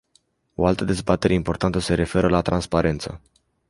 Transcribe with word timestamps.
O 0.55 0.65
altă 0.65 0.83
dezbatere 0.85 1.33
importantă 1.33 1.79
se 1.79 1.93
referă 1.93 2.27
la 2.27 2.41
transparență. 2.41 3.21